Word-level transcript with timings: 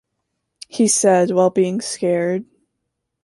He 0.67 0.87
said, 0.87 1.29
while 1.29 1.51
being 1.51 1.79
scared. 1.79 2.45